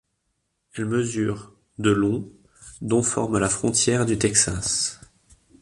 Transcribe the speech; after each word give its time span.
Elle 0.73 0.85
mesure 0.87 1.51
de 1.77 1.91
long 1.91 2.27
dont 2.81 3.03
forment 3.03 3.37
la 3.37 3.49
frontière 3.49 4.07
du 4.07 4.17
Texas. 4.17 4.99